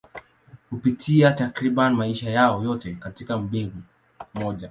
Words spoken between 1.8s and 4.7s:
maisha yao yote katika mbegu moja.